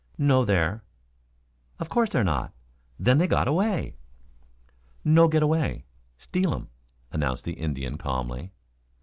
[0.17, 0.83] "No there."
[1.77, 2.53] "Of course they're not.
[2.97, 3.97] Then they got away."
[5.05, 5.85] "No get away.
[6.17, 6.69] Steal um,"
[7.11, 8.51] announced the Indian calmly.